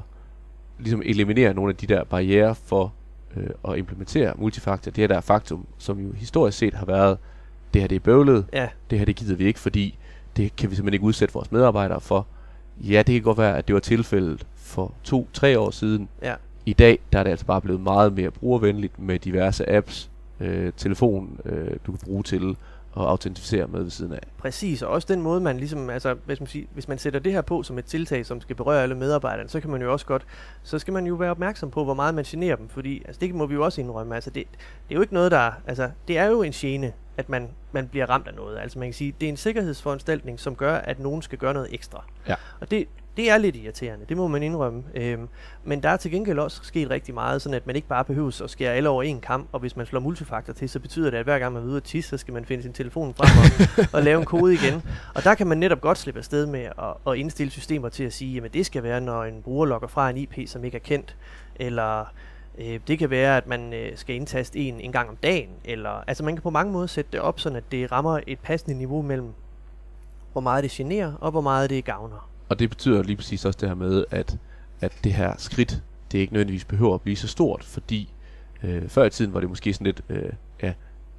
ligesom 0.80 1.02
eliminere 1.06 1.54
nogle 1.54 1.70
af 1.70 1.76
de 1.76 1.88
der 1.88 2.04
barriere 2.04 2.56
for 2.56 2.94
øh, 3.38 3.50
at 3.72 3.78
implementere 3.78 4.34
multifaktor. 4.38 4.92
Det 4.92 5.02
her 5.02 5.08
der 5.08 5.22
faktum, 5.22 5.68
som 5.78 6.00
jo 6.00 6.12
historisk 6.14 6.58
set 6.58 6.74
har 6.74 6.86
været, 6.86 7.18
det 7.74 7.82
her 7.82 7.88
det 7.88 7.96
er 7.96 8.00
bøvlet, 8.00 8.46
ja. 8.54 8.68
det 8.90 9.00
her 9.00 9.06
det 9.06 9.16
gider 9.16 9.36
vi 9.36 9.46
ikke, 9.46 9.60
fordi 9.60 9.98
det 10.38 10.56
kan 10.56 10.70
vi 10.70 10.76
simpelthen 10.76 10.94
ikke 10.94 11.06
udsætte 11.06 11.34
vores 11.34 11.52
medarbejdere 11.52 12.02
for. 12.02 12.28
Ja, 12.80 12.98
det 12.98 13.14
kan 13.14 13.22
godt 13.22 13.38
være, 13.38 13.58
at 13.58 13.68
det 13.68 13.74
var 13.74 13.80
tilfældet 13.80 14.46
for 14.56 14.94
to-tre 15.04 15.60
år 15.60 15.72
siden, 15.72 16.10
ja. 16.22 16.36
I 16.66 16.74
dag 16.74 17.00
der 17.14 17.20
er 17.20 17.24
det 17.24 17.32
altså 17.32 17.46
bare 17.46 17.62
blevet 17.62 17.82
meget 17.82 18.14
mere 18.14 18.32
brugervenligt 18.32 19.00
med 19.00 19.20
diverse 19.20 19.70
apps, 19.70 20.10
øh, 20.40 20.72
telefon, 20.78 21.40
øh, 21.46 21.72
du 21.86 21.92
kan 21.92 22.00
bruge 22.06 22.24
til 22.24 22.56
at 22.98 23.06
autenticere 23.06 23.68
med 23.68 23.82
ved 23.82 23.90
siden 23.90 24.14
af. 24.14 24.20
Præcis, 24.38 24.82
og 24.82 24.90
også 24.90 25.08
den 25.12 25.22
måde, 25.22 25.42
man 25.42 25.58
ligesom, 25.58 25.90
altså, 25.90 26.16
hvis 26.26 26.40
man, 26.40 26.48
siger, 26.48 26.66
hvis 26.74 26.88
man 26.88 26.98
sætter 26.98 27.20
det 27.20 27.32
her 27.32 27.42
på 27.42 27.64
som 27.64 27.78
et 27.78 27.86
tiltag, 27.86 28.26
som 28.26 28.42
skal 28.42 28.56
berøre 28.56 28.84
alle 28.84 28.96
medarbejderne, 28.96 29.50
så 29.50 29.60
kan 29.60 29.70
man 29.70 29.82
jo 29.82 29.92
også 29.92 30.06
godt, 30.06 30.26
så 30.64 30.80
skal 30.80 30.94
man 30.94 31.06
jo 31.06 31.16
være 31.16 31.32
opmærksom 31.32 31.72
på, 31.72 31.84
hvor 31.84 31.94
meget 31.94 32.16
man 32.16 32.24
generer 32.24 32.56
dem, 32.56 32.70
fordi, 32.70 33.02
altså 33.06 33.20
det 33.20 33.36
må 33.36 33.46
vi 33.46 33.54
jo 33.54 33.64
også 33.64 33.82
indrømme, 33.82 34.16
altså 34.16 34.30
det, 34.30 34.44
det 34.54 34.92
er 34.92 34.96
jo 34.96 35.02
ikke 35.02 35.14
noget, 35.14 35.32
der, 35.32 35.52
altså 35.68 35.90
det 36.08 36.18
er 36.18 36.26
jo 36.26 36.42
en 36.44 36.52
gene, 36.52 36.94
at 37.20 37.30
man, 37.30 37.50
man 37.72 37.88
bliver 37.88 38.06
ramt 38.06 38.28
af 38.28 38.34
noget. 38.34 38.60
Altså 38.60 38.80
man 38.80 38.88
kan 38.88 38.94
sige, 38.94 39.16
det 39.20 39.26
er 39.26 39.30
en 39.30 39.38
sikkerhedsforanstaltning, 39.38 40.40
som 40.40 40.56
gør, 40.56 40.76
at 40.76 41.00
nogen 41.00 41.22
skal 41.22 41.38
gøre 41.38 41.54
noget 41.54 41.74
ekstra. 41.74 42.04
Ja. 42.28 42.36
Og 42.60 42.72
det, 42.72 42.88
det 43.18 43.32
er 43.32 43.38
lidt 43.38 43.56
irriterende, 43.56 44.06
det 44.10 44.18
må 44.18 44.28
man 44.28 44.44
indrømme. 44.44 44.84
Øhm, 44.96 45.28
men 45.64 45.84
der 45.84 45.90
er 45.90 45.98
til 45.98 46.12
gengæld 46.12 46.40
også 46.40 46.60
sket 46.64 46.90
rigtig 46.90 47.14
meget, 47.14 47.42
sådan 47.42 47.56
at 47.56 47.68
man 47.68 47.76
ikke 47.76 47.88
bare 47.88 48.06
behøver 48.06 48.42
at 48.44 48.50
skære 48.50 48.74
alle 48.74 48.90
over 48.90 49.04
en 49.04 49.22
kamp, 49.22 49.50
og 49.52 49.60
hvis 49.60 49.76
man 49.76 49.86
slår 49.86 50.00
multifaktor 50.00 50.54
til, 50.54 50.70
så 50.70 50.80
betyder 50.80 51.10
det, 51.10 51.18
at 51.18 51.24
hver 51.24 51.40
gang 51.40 51.54
man 51.54 51.64
er 51.64 51.68
ude 51.68 51.78
at 51.78 51.84
tisse, 51.84 52.10
så 52.10 52.18
skal 52.18 52.34
man 52.34 52.46
finde 52.46 52.64
sin 52.64 52.74
telefon 52.74 53.14
frem 53.14 53.30
og, 53.78 53.86
og 53.98 54.04
lave 54.04 54.20
en 54.20 54.26
kode 54.26 54.54
igen. 54.54 54.84
Og 55.16 55.24
der 55.24 55.36
kan 55.36 55.48
man 55.48 55.58
netop 55.58 55.82
godt 55.82 55.98
slippe 55.98 56.18
afsted 56.18 56.46
med 56.46 56.60
at, 56.64 57.12
at 57.12 57.18
indstille 57.18 57.52
systemer 57.52 57.90
til 57.90 58.04
at 58.04 58.14
sige, 58.14 58.46
at 58.46 58.54
det 58.54 58.66
skal 58.66 58.84
være, 58.84 59.02
når 59.02 59.24
en 59.24 59.42
bruger 59.42 59.66
logger 59.66 59.88
fra 59.88 60.10
en 60.10 60.18
IP, 60.18 60.34
som 60.48 60.64
ikke 60.64 60.76
er 60.76 60.82
kendt, 60.82 61.16
eller 61.56 62.14
Øh, 62.58 62.80
det 62.88 63.00
kan 63.00 63.10
være, 63.10 63.38
at 63.38 63.48
man 63.48 63.74
øh, 63.74 63.98
skal 63.98 64.16
indtaste 64.16 64.60
en 64.60 64.80
en 64.80 64.92
gang 64.92 65.10
om 65.10 65.16
dagen, 65.24 65.50
eller 65.66 66.04
altså 66.08 66.24
man 66.24 66.36
kan 66.36 66.42
på 66.42 66.50
mange 66.50 66.74
måder 66.74 66.88
sætte 66.88 67.12
det 67.12 67.20
op, 67.20 67.40
sådan 67.40 67.56
at 67.56 67.64
det 67.72 67.92
rammer 67.92 68.20
et 68.28 68.40
passende 68.40 68.78
niveau 68.78 69.02
mellem, 69.02 69.30
hvor 70.32 70.42
meget 70.42 70.64
det 70.64 70.72
generer, 70.72 71.14
og 71.22 71.32
hvor 71.32 71.42
meget 71.42 71.70
det 71.70 71.86
gavner. 71.86 72.30
Og 72.50 72.60
det 72.60 72.70
betyder 72.70 73.04
lige 73.04 73.16
præcis 73.16 73.46
også 73.46 73.58
det 73.62 73.70
her 73.70 73.76
med, 73.76 74.06
at, 74.12 74.38
at 74.82 74.94
det 75.04 75.14
her 75.14 75.34
skridt, 75.38 75.84
det 76.12 76.18
ikke 76.18 76.34
nødvendigvis 76.34 76.66
behøver 76.66 76.96
at 76.96 77.02
blive 77.02 77.16
så 77.16 77.28
stort, 77.28 77.64
fordi 77.64 78.14
øh, 78.64 78.90
før 78.90 79.04
i 79.04 79.10
tiden 79.10 79.34
var 79.34 79.40
det 79.40 79.50
måske 79.50 79.74
sådan 79.74 79.86
lidt, 79.86 80.02
øh, 80.10 80.30
ja, 80.64 80.74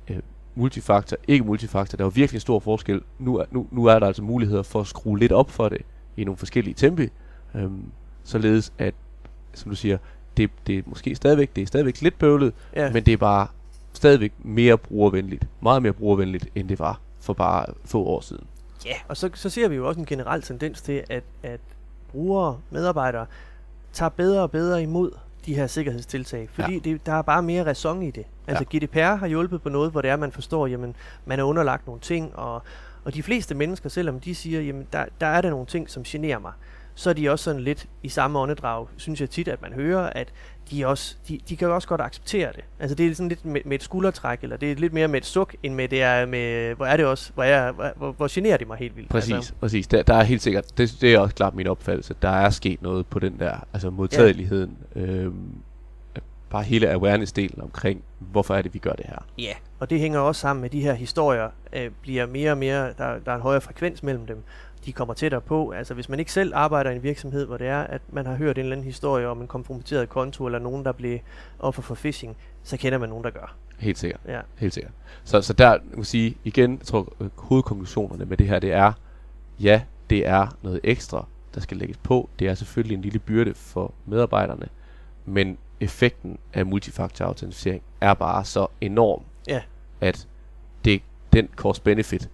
øh, 0.08 0.18
multifaktor, 0.54 1.16
ikke 1.28 1.44
multifaktor, 1.44 1.96
der 1.96 2.04
var 2.04 2.10
virkelig 2.10 2.40
stor 2.40 2.58
forskel. 2.58 3.02
Nu 3.18 3.36
er, 3.36 3.44
nu, 3.50 3.66
nu 3.70 3.84
er 3.84 3.98
der 3.98 4.06
altså 4.06 4.22
muligheder 4.22 4.62
for 4.62 4.80
at 4.80 4.86
skrue 4.86 5.18
lidt 5.18 5.32
op 5.32 5.50
for 5.50 5.68
det 5.68 5.82
i 6.16 6.24
nogle 6.24 6.36
forskellige 6.36 6.74
tempi, 6.74 7.08
øh, 7.54 7.70
således 8.24 8.72
at, 8.78 8.94
som 9.54 9.70
du 9.70 9.76
siger, 9.76 9.98
det, 10.36 10.50
det 10.66 10.78
er 10.78 10.82
måske 10.86 11.14
stadigvæk, 11.14 11.56
det 11.56 11.62
er 11.62 11.66
stadigvæk 11.66 12.00
lidt 12.00 12.18
bøvlet, 12.18 12.52
ja. 12.76 12.92
men 12.92 13.06
det 13.06 13.12
er 13.12 13.16
bare 13.16 13.46
stadigvæk 13.92 14.32
mere 14.38 14.78
brugervenligt, 14.78 15.46
meget 15.60 15.82
mere 15.82 15.92
brugervenligt, 15.92 16.48
end 16.54 16.68
det 16.68 16.78
var 16.78 17.00
for 17.20 17.32
bare 17.32 17.66
få 17.84 18.04
år 18.04 18.20
siden. 18.20 18.44
Ja, 18.86 18.94
og 19.08 19.16
så, 19.16 19.30
så 19.34 19.50
ser 19.50 19.68
vi 19.68 19.76
jo 19.76 19.88
også 19.88 20.00
en 20.00 20.06
generel 20.06 20.42
tendens 20.42 20.82
til, 20.82 21.04
at, 21.10 21.22
at 21.42 21.60
brugere, 22.12 22.58
medarbejdere, 22.70 23.26
tager 23.92 24.10
bedre 24.10 24.42
og 24.42 24.50
bedre 24.50 24.82
imod 24.82 25.10
de 25.46 25.54
her 25.54 25.66
sikkerhedstiltag, 25.66 26.48
fordi 26.52 26.72
ja. 26.72 26.78
det, 26.78 27.06
der 27.06 27.12
er 27.12 27.22
bare 27.22 27.42
mere 27.42 27.64
ræson 27.64 28.02
i 28.02 28.10
det. 28.10 28.24
Altså 28.46 28.64
ja. 28.72 28.78
GDPR 28.78 29.14
har 29.14 29.26
hjulpet 29.26 29.62
på 29.62 29.68
noget, 29.68 29.90
hvor 29.90 30.02
det 30.02 30.10
er, 30.10 30.16
man 30.16 30.32
forstår, 30.32 30.66
jamen, 30.66 30.96
man 31.24 31.38
er 31.38 31.42
underlagt 31.42 31.86
nogle 31.86 32.00
ting, 32.00 32.36
og, 32.36 32.62
og 33.04 33.14
de 33.14 33.22
fleste 33.22 33.54
mennesker, 33.54 33.88
selvom 33.88 34.20
de 34.20 34.34
siger, 34.34 34.60
jamen, 34.60 34.86
der, 34.92 35.04
der 35.20 35.26
er 35.26 35.40
der 35.40 35.50
nogle 35.50 35.66
ting, 35.66 35.90
som 35.90 36.02
generer 36.02 36.38
mig, 36.38 36.52
så 37.00 37.10
er 37.10 37.14
de 37.14 37.30
også 37.30 37.42
sådan 37.42 37.60
lidt 37.60 37.86
i 38.02 38.08
samme 38.08 38.38
åndedrag, 38.38 38.86
synes 38.96 39.20
jeg 39.20 39.30
tit, 39.30 39.48
at 39.48 39.62
man 39.62 39.72
hører, 39.72 40.10
at 40.10 40.28
de, 40.70 40.86
også, 40.86 41.16
de, 41.28 41.40
de 41.48 41.56
kan 41.56 41.68
jo 41.68 41.74
også 41.74 41.88
godt 41.88 42.00
acceptere 42.00 42.52
det. 42.52 42.64
Altså 42.80 42.94
det 42.94 43.06
er 43.06 43.14
sådan 43.14 43.28
lidt 43.28 43.44
med, 43.44 43.60
med 43.64 43.76
et 43.76 43.82
skuldertræk, 43.82 44.38
eller 44.42 44.56
det 44.56 44.72
er 44.72 44.76
lidt 44.76 44.92
mere 44.92 45.08
med 45.08 45.20
et 45.20 45.26
suk, 45.26 45.54
end 45.62 45.74
med 45.74 45.88
det 45.88 46.02
er 46.02 46.26
med, 46.26 46.74
hvor 46.74 46.86
er 46.86 46.96
det 46.96 47.06
også, 47.06 47.32
hvor, 47.34 47.42
er, 47.42 47.72
hvor, 47.72 47.92
hvor, 47.96 48.12
hvor 48.12 48.28
generer 48.30 48.56
det 48.56 48.66
mig 48.66 48.78
helt 48.78 48.96
vildt. 48.96 49.08
Præcis, 49.08 49.34
altså. 49.34 49.52
præcis. 49.60 49.86
Der, 49.86 50.02
der 50.02 50.14
er 50.14 50.22
helt 50.22 50.42
sikkert, 50.42 50.78
det, 50.78 50.96
det 51.00 51.14
er 51.14 51.18
også 51.18 51.34
klart 51.34 51.54
min 51.54 51.66
opfattelse, 51.66 52.14
der 52.22 52.28
er 52.28 52.50
sket 52.50 52.82
noget 52.82 53.06
på 53.06 53.18
den 53.18 53.38
der, 53.38 53.66
altså 53.72 53.90
modtageligheden, 53.90 54.76
ja. 54.96 55.00
øhm, 55.00 55.52
bare 56.50 56.62
hele 56.62 56.90
awareness-delen 56.90 57.62
omkring, 57.62 58.02
hvorfor 58.18 58.54
er 58.54 58.62
det, 58.62 58.74
vi 58.74 58.78
gør 58.78 58.92
det 58.92 59.06
her. 59.06 59.18
Ja, 59.38 59.52
og 59.78 59.90
det 59.90 60.00
hænger 60.00 60.20
også 60.20 60.40
sammen 60.40 60.60
med 60.60 60.70
de 60.70 60.80
her 60.80 60.94
historier, 60.94 61.48
øh, 61.72 61.90
bliver 62.02 62.26
mere 62.26 62.50
og 62.50 62.58
mere, 62.58 62.92
der, 62.98 63.18
der 63.18 63.32
er 63.32 63.36
en 63.36 63.42
højere 63.42 63.60
frekvens 63.60 64.02
mellem 64.02 64.26
dem, 64.26 64.42
de 64.84 64.92
kommer 64.92 65.14
tættere 65.14 65.40
på. 65.40 65.70
Altså 65.70 65.94
hvis 65.94 66.08
man 66.08 66.18
ikke 66.18 66.32
selv 66.32 66.52
arbejder 66.54 66.90
i 66.90 66.96
en 66.96 67.02
virksomhed, 67.02 67.46
hvor 67.46 67.56
det 67.56 67.66
er, 67.66 67.80
at 67.80 68.02
man 68.12 68.26
har 68.26 68.34
hørt 68.34 68.58
en 68.58 68.64
eller 68.64 68.76
anden 68.76 68.86
historie 68.86 69.28
om 69.28 69.40
en 69.40 69.46
kompromitteret 69.46 70.08
konto, 70.08 70.46
eller 70.46 70.58
nogen, 70.58 70.84
der 70.84 70.92
blev 70.92 71.18
offer 71.58 71.82
for 71.82 71.94
phishing, 71.94 72.36
så 72.62 72.76
kender 72.76 72.98
man 72.98 73.08
nogen, 73.08 73.24
der 73.24 73.30
gør. 73.30 73.56
Helt 73.78 73.98
sikkert. 73.98 74.20
Ja. 74.28 74.40
Helt 74.56 74.74
sikkert. 74.74 74.92
Så, 75.24 75.42
så 75.42 75.52
der, 75.52 75.78
må 75.94 76.04
sige, 76.04 76.36
igen, 76.44 76.72
jeg 76.78 76.86
tror, 76.86 77.12
øh, 77.20 77.28
hovedkonklusionerne 77.36 78.24
med 78.24 78.36
det 78.36 78.46
her, 78.46 78.58
det 78.58 78.72
er, 78.72 78.92
ja, 79.60 79.82
det 80.10 80.26
er 80.26 80.56
noget 80.62 80.80
ekstra, 80.84 81.26
der 81.54 81.60
skal 81.60 81.76
lægges 81.76 81.96
på. 81.96 82.28
Det 82.38 82.48
er 82.48 82.54
selvfølgelig 82.54 82.94
en 82.94 83.02
lille 83.02 83.18
byrde 83.18 83.54
for 83.54 83.94
medarbejderne, 84.06 84.68
men 85.24 85.58
effekten 85.80 86.38
af 86.52 86.66
multifaktor 86.66 87.24
autentisering 87.24 87.82
er 88.00 88.14
bare 88.14 88.44
så 88.44 88.66
enorm, 88.80 89.22
ja. 89.48 89.60
at 90.00 90.28
det, 90.84 91.02
den 91.32 91.48
cost 91.56 91.84
benefit, 91.84 92.28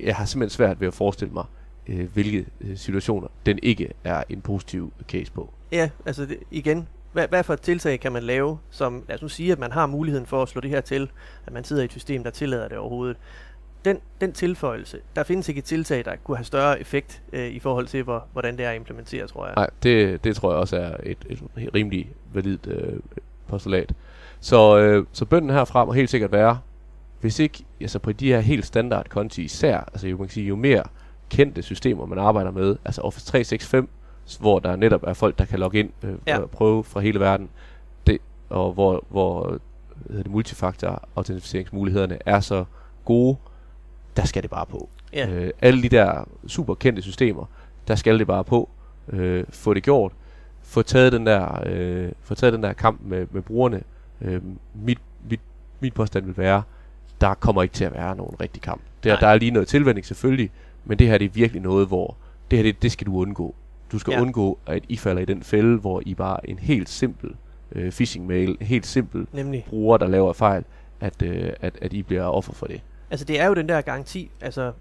jeg 0.00 0.16
har 0.16 0.24
simpelthen 0.24 0.56
svært 0.56 0.80
ved 0.80 0.88
at 0.88 0.94
forestille 0.94 1.34
mig 1.34 1.44
øh, 1.88 2.12
hvilke 2.12 2.46
øh, 2.60 2.76
situationer 2.76 3.28
den 3.46 3.58
ikke 3.62 3.92
er 4.04 4.22
en 4.28 4.40
positiv 4.40 4.92
case 5.08 5.32
på. 5.32 5.50
Ja, 5.72 5.90
altså 6.06 6.26
det, 6.26 6.38
igen, 6.50 6.88
hvad, 7.12 7.28
hvad 7.28 7.44
for 7.44 7.52
et 7.54 7.60
tiltag 7.60 8.00
kan 8.00 8.12
man 8.12 8.22
lave, 8.22 8.58
som, 8.70 9.04
lad 9.08 9.16
os 9.16 9.22
nu 9.22 9.28
sige, 9.28 9.52
at 9.52 9.58
man 9.58 9.72
har 9.72 9.86
muligheden 9.86 10.26
for 10.26 10.42
at 10.42 10.48
slå 10.48 10.60
det 10.60 10.70
her 10.70 10.80
til, 10.80 11.10
at 11.46 11.52
man 11.52 11.64
sidder 11.64 11.82
i 11.82 11.84
et 11.84 11.92
system, 11.92 12.24
der 12.24 12.30
tillader 12.30 12.68
det 12.68 12.78
overhovedet. 12.78 13.16
Den, 13.84 13.98
den 14.20 14.32
tilføjelse, 14.32 14.98
der 15.16 15.22
findes 15.22 15.48
ikke 15.48 15.58
et 15.58 15.64
tiltag, 15.64 16.04
der 16.04 16.16
kunne 16.24 16.36
have 16.36 16.44
større 16.44 16.80
effekt 16.80 17.22
øh, 17.32 17.46
i 17.48 17.58
forhold 17.58 17.86
til, 17.86 18.02
hvor, 18.02 18.26
hvordan 18.32 18.56
det 18.56 18.66
er 18.66 18.70
at 18.70 18.76
implementere, 18.76 19.26
tror 19.26 19.46
jeg. 19.46 19.54
Nej, 19.56 19.70
det, 19.82 20.24
det 20.24 20.36
tror 20.36 20.50
jeg 20.50 20.58
også 20.58 20.76
er 20.76 20.96
et, 21.02 21.18
et 21.28 21.74
rimelig 21.74 22.10
validt 22.32 22.66
øh, 22.66 23.00
postulat. 23.46 23.92
Så, 24.40 24.78
øh, 24.78 25.06
så 25.12 25.24
bønden 25.24 25.50
herfra 25.50 25.84
må 25.84 25.92
helt 25.92 26.10
sikkert 26.10 26.32
være, 26.32 26.58
hvis 27.20 27.38
ikke, 27.38 27.64
altså 27.80 27.98
på 27.98 28.12
de 28.12 28.28
her 28.28 28.40
helt 28.40 28.66
standard 28.66 29.08
konti 29.08 29.42
især, 29.42 29.76
altså 29.80 30.08
jo, 30.08 30.16
man 30.16 30.26
kan 30.26 30.34
sige, 30.34 30.46
jo 30.46 30.56
mere 30.56 30.82
kendte 31.30 31.62
systemer 31.62 32.06
man 32.06 32.18
arbejder 32.18 32.50
med, 32.50 32.76
altså 32.84 33.02
Office 33.02 33.26
365, 33.26 33.88
hvor 34.40 34.58
der 34.58 34.76
netop 34.76 35.02
er 35.02 35.12
folk, 35.12 35.38
der 35.38 35.44
kan 35.44 35.58
logge 35.58 35.78
ind 35.78 35.90
øh, 36.02 36.14
ja. 36.26 36.38
og 36.38 36.50
prøve 36.50 36.84
fra 36.84 37.00
hele 37.00 37.20
verden, 37.20 37.48
det, 38.06 38.18
og 38.48 38.72
hvor, 38.72 39.04
hvor 39.08 39.58
hvad 40.06 40.24
det, 40.24 40.32
multifaktor 40.32 41.08
autenticeringsmulighederne 41.16 42.18
er 42.26 42.40
så 42.40 42.64
gode, 43.04 43.36
der 44.16 44.24
skal 44.24 44.42
det 44.42 44.50
bare 44.50 44.66
på. 44.66 44.88
Ja. 45.12 45.28
Øh, 45.28 45.50
alle 45.62 45.82
de 45.82 45.88
der 45.88 46.24
super 46.46 46.74
kendte 46.74 47.02
systemer, 47.02 47.44
der 47.88 47.94
skal 47.94 48.18
det 48.18 48.26
bare 48.26 48.44
på. 48.44 48.68
Øh, 49.08 49.44
få 49.50 49.74
det 49.74 49.82
gjort. 49.82 50.12
Få 50.62 50.82
taget 50.82 51.12
den 51.12 51.26
der, 51.26 51.62
øh, 51.66 52.12
få 52.22 52.34
taget 52.34 52.52
den 52.52 52.62
der 52.62 52.72
kamp 52.72 53.00
med, 53.04 53.26
med 53.30 53.42
brugerne. 53.42 53.82
Øh, 54.20 54.42
mit, 54.74 54.98
mit, 55.30 55.40
mit 55.80 55.94
påstand 55.94 56.24
vil 56.24 56.36
være, 56.36 56.62
der 57.20 57.34
kommer 57.34 57.62
ikke 57.62 57.72
til 57.72 57.84
at 57.84 57.94
være 57.94 58.16
nogen 58.16 58.40
rigtig 58.40 58.62
kamp. 58.62 58.80
Der, 59.04 59.18
der 59.18 59.26
er 59.26 59.38
lige 59.38 59.50
noget 59.50 59.68
tilvænding 59.68 60.06
selvfølgelig, 60.06 60.50
men 60.84 60.98
det 60.98 61.06
her 61.06 61.18
det 61.18 61.24
er 61.24 61.28
virkelig 61.28 61.62
noget, 61.62 61.86
hvor 61.86 62.16
det 62.50 62.58
her 62.58 62.62
det, 62.62 62.82
det 62.82 62.92
skal 62.92 63.06
du 63.06 63.18
undgå. 63.18 63.54
Du 63.92 63.98
skal 63.98 64.12
ja. 64.12 64.20
undgå, 64.20 64.58
at 64.66 64.84
I 64.88 64.96
falder 64.96 65.22
i 65.22 65.24
den 65.24 65.42
fælde, 65.42 65.78
hvor 65.78 66.02
I 66.06 66.14
bare 66.14 66.50
en 66.50 66.58
helt 66.58 66.88
simpel 66.88 67.30
øh, 67.72 67.92
phishing-mail, 67.92 68.56
helt 68.60 68.86
simpel 68.86 69.26
Nemlig. 69.32 69.64
bruger, 69.68 69.96
der 69.96 70.06
laver 70.06 70.32
fejl, 70.32 70.64
at, 71.00 71.22
øh, 71.22 71.52
at, 71.60 71.78
at 71.82 71.92
I 71.92 72.02
bliver 72.02 72.24
offer 72.24 72.52
for 72.52 72.66
det. 72.66 72.80
Altså 73.10 73.24
det 73.24 73.40
er 73.40 73.46
jo 73.46 73.54
den 73.54 73.68
der 73.68 73.80
garanti, 73.80 74.30
altså 74.40 74.72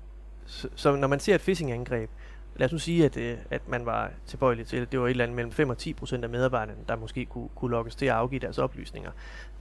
så, 0.45 0.67
så 0.75 0.95
når 0.95 1.07
man 1.07 1.19
ser 1.19 1.35
et 1.35 1.41
phishing-angreb, 1.41 2.09
lad 2.55 2.65
os 2.65 2.71
nu 2.71 2.79
sige, 2.79 3.05
at, 3.05 3.17
øh, 3.17 3.37
at 3.51 3.61
man 3.69 3.85
var 3.85 4.11
tilbøjelig 4.25 4.67
til, 4.67 4.77
at 4.77 4.91
det 4.91 4.99
var 4.99 5.05
et 5.05 5.09
eller 5.09 5.23
andet 5.23 5.35
mellem 5.35 5.51
5 5.51 5.69
og 5.69 5.77
10 5.77 5.93
procent 5.93 6.23
af 6.23 6.29
medarbejderne, 6.29 6.79
der 6.87 6.95
måske 6.95 7.25
kunne, 7.25 7.49
kunne 7.55 7.71
lokkes 7.71 7.95
til 7.95 8.05
at 8.05 8.11
afgive 8.11 8.39
deres 8.39 8.57
oplysninger. 8.57 9.11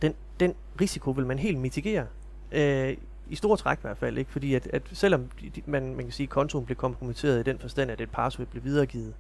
Den, 0.03 0.15
den 0.41 0.55
risiko 0.81 1.11
vil 1.11 1.27
man 1.27 1.39
helt 1.39 1.59
mitigere. 1.59 2.07
Øh, 2.53 2.97
i 3.29 3.37
store 3.37 3.57
træk 3.57 3.79
i 3.79 3.81
hvert 3.83 3.99
fald, 3.99 4.19
ikke? 4.19 4.33
fordi 4.33 4.55
at, 4.55 4.69
at 4.73 4.83
selvom 4.93 5.29
man, 5.67 5.95
man 5.95 6.05
kan 6.05 6.13
sige, 6.13 6.25
at 6.25 6.31
kontoen 6.31 6.65
blev 6.65 6.77
kompromitteret 6.77 7.41
i 7.41 7.43
den 7.43 7.59
forstand, 7.59 7.91
at 7.91 8.01
et 8.01 8.11
password 8.11 8.49
blev 8.49 8.65
videregivet 8.65 9.15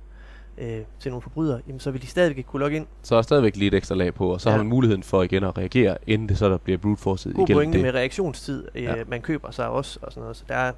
øh, 0.58 0.80
til 1.00 1.10
nogle 1.10 1.22
forbrydere, 1.22 1.60
jamen, 1.66 1.80
så 1.80 1.90
vil 1.90 2.02
de 2.02 2.06
stadigvæk 2.06 2.38
ikke 2.38 2.48
kunne 2.48 2.60
logge 2.60 2.76
ind. 2.76 2.86
Så 3.02 3.14
er 3.14 3.16
der 3.16 3.22
stadigvæk 3.22 3.56
lige 3.56 3.66
et 3.66 3.74
ekstra 3.74 3.94
lag 3.94 4.14
på, 4.14 4.32
og 4.32 4.40
så 4.40 4.48
ja. 4.48 4.52
har 4.52 4.62
man 4.62 4.68
muligheden 4.68 5.02
for 5.02 5.22
igen 5.22 5.44
at 5.44 5.58
reagere, 5.58 5.96
inden 6.06 6.28
det 6.28 6.38
så 6.38 6.48
der 6.48 6.58
bliver 6.58 6.78
brute 6.78 7.02
force 7.02 7.28
igen. 7.28 7.36
God 7.36 7.46
pointe 7.46 7.78
det. 7.78 7.84
med 7.84 7.94
reaktionstid, 7.94 8.68
øh, 8.74 8.82
ja. 8.82 8.94
man 9.08 9.20
køber 9.20 9.50
sig 9.50 9.68
også, 9.68 9.98
og 10.02 10.12
sådan 10.12 10.20
noget, 10.20 10.36
så 10.36 10.44
der 10.48 10.54
er 10.54 10.72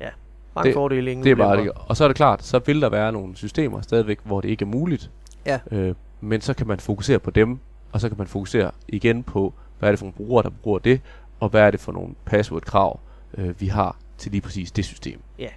ja, 0.00 0.08
mange 0.54 0.68
det, 0.68 0.74
fordele. 0.74 1.10
Ingen 1.10 1.24
det 1.24 1.30
er 1.30 1.36
bare 1.36 1.56
det. 1.56 1.70
Og 1.74 1.96
så 1.96 2.04
er 2.04 2.08
det 2.08 2.16
klart, 2.16 2.42
så 2.42 2.58
vil 2.58 2.80
der 2.80 2.88
være 2.88 3.12
nogle 3.12 3.36
systemer 3.36 3.80
stadigvæk, 3.80 4.18
hvor 4.24 4.40
det 4.40 4.48
ikke 4.48 4.62
er 4.62 4.68
muligt, 4.68 5.10
ja. 5.46 5.60
øh, 5.70 5.94
men 6.20 6.40
så 6.40 6.54
kan 6.54 6.66
man 6.66 6.80
fokusere 6.80 7.18
på 7.18 7.30
dem, 7.30 7.58
og 7.92 8.00
så 8.00 8.08
kan 8.08 8.18
man 8.18 8.26
fokusere 8.26 8.70
igen 8.88 9.22
på, 9.22 9.54
hvad 9.78 9.88
er 9.88 9.92
det 9.92 9.98
for 9.98 10.04
nogle 10.04 10.16
brugere, 10.16 10.42
der 10.42 10.50
bruger 10.62 10.78
det, 10.78 11.00
og 11.44 11.50
hvad 11.50 11.60
er 11.60 11.70
det 11.70 11.80
for 11.80 11.92
nogle 11.92 12.14
password-krav, 12.24 13.00
øh, 13.38 13.60
vi 13.60 13.66
har 13.66 13.96
til 14.18 14.32
lige 14.32 14.40
præcis 14.40 14.72
det 14.72 14.84
system. 14.84 15.20
Ja, 15.38 15.48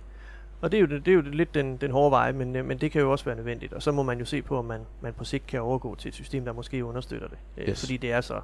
og 0.62 0.72
det 0.72 0.78
er 0.78 0.82
jo, 0.82 0.88
det, 0.88 1.06
det 1.06 1.12
er 1.12 1.16
jo 1.16 1.22
lidt 1.22 1.54
den, 1.56 1.78
den 1.78 1.92
hårde 1.92 2.12
vej, 2.12 2.32
men, 2.32 2.56
øh, 2.56 2.66
men 2.66 2.78
det 2.78 2.92
kan 2.92 3.02
jo 3.02 3.12
også 3.12 3.26
være 3.26 3.36
nødvendigt. 3.36 3.74
Og 3.74 3.82
så 3.82 3.92
må 3.92 4.04
man 4.04 4.20
jo 4.20 4.26
se 4.26 4.42
på, 4.42 4.58
om 4.58 4.66
man, 4.66 4.80
man 5.02 5.14
på 5.14 5.24
sigt 5.24 5.48
kan 5.48 5.62
overgå 5.62 5.96
til 5.96 6.10
et 6.10 6.16
system, 6.16 6.46
der 6.46 6.54
måske 6.54 6.86
understøtter 6.86 7.28
det. 7.28 7.38
Øh, 7.58 7.70
yes. 7.70 7.80
Fordi 7.80 7.98
det 7.98 8.12
er 8.12 8.22
så, 8.22 8.40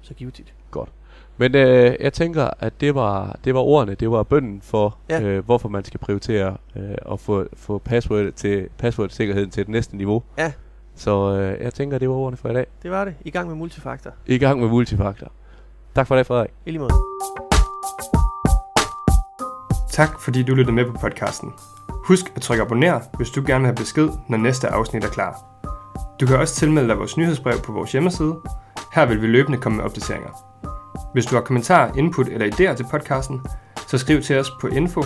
så 0.00 0.14
givetigt. 0.14 0.54
Godt. 0.70 0.88
Men 1.36 1.54
øh, 1.54 1.96
jeg 2.00 2.12
tænker, 2.12 2.50
at 2.58 2.80
det 2.80 2.94
var, 2.94 3.38
det 3.44 3.54
var 3.54 3.60
ordene, 3.60 3.94
det 3.94 4.10
var 4.10 4.22
bønden 4.22 4.60
for, 4.60 4.98
ja. 5.10 5.22
øh, 5.22 5.44
hvorfor 5.44 5.68
man 5.68 5.84
skal 5.84 6.00
prioritere 6.00 6.56
øh, 6.76 6.94
at 7.12 7.20
få, 7.20 7.46
få 7.52 7.78
password 7.78 8.32
til, 8.32 8.68
password-sikkerheden 8.78 9.50
til 9.50 9.64
det 9.64 9.72
næste 9.72 9.96
niveau. 9.96 10.22
Ja. 10.38 10.52
Så 10.94 11.36
øh, 11.36 11.62
jeg 11.62 11.74
tænker, 11.74 11.98
det 11.98 12.08
var 12.08 12.14
ordene 12.14 12.36
for 12.36 12.48
i 12.48 12.54
dag. 12.54 12.66
Det 12.82 12.90
var 12.90 13.04
det. 13.04 13.14
I 13.24 13.30
gang 13.30 13.48
med 13.48 13.56
multifaktor. 13.56 14.12
I 14.26 14.38
gang 14.38 14.60
med 14.60 14.68
multifaktor. 14.68 15.32
Tak 15.94 16.06
for 16.06 16.16
det, 16.16 16.26
Frederik. 16.26 16.50
I 16.66 16.70
lige 16.70 16.80
måde. 16.80 16.92
Tak 19.90 20.20
fordi 20.20 20.42
du 20.42 20.54
lyttede 20.54 20.74
med 20.74 20.84
på 20.84 20.92
podcasten. 21.00 21.54
Husk 21.90 22.32
at 22.36 22.42
trykke 22.42 22.62
abonner, 22.62 23.00
hvis 23.16 23.30
du 23.30 23.42
gerne 23.46 23.60
vil 23.60 23.66
have 23.66 23.76
besked, 23.76 24.08
når 24.28 24.38
næste 24.38 24.68
afsnit 24.68 25.04
er 25.04 25.08
klar. 25.08 25.44
Du 26.20 26.26
kan 26.26 26.38
også 26.38 26.54
tilmelde 26.54 26.88
dig 26.88 26.98
vores 26.98 27.16
nyhedsbrev 27.16 27.58
på 27.60 27.72
vores 27.72 27.92
hjemmeside. 27.92 28.36
Her 28.94 29.06
vil 29.06 29.22
vi 29.22 29.26
løbende 29.26 29.58
komme 29.58 29.76
med 29.76 29.84
opdateringer. 29.84 30.30
Hvis 31.12 31.26
du 31.26 31.34
har 31.34 31.42
kommentarer, 31.42 31.94
input 31.94 32.28
eller 32.28 32.46
idéer 32.46 32.76
til 32.76 32.86
podcasten, 32.90 33.40
så 33.86 33.98
skriv 33.98 34.22
til 34.22 34.38
os 34.38 34.50
på 34.60 34.66
info 34.66 35.02